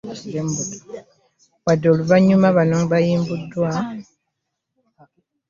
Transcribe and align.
Wadde 1.65 1.85
ng'oluvannyuma 1.89 2.47
bano 2.57 2.77
bayimbuddwa. 2.91 3.71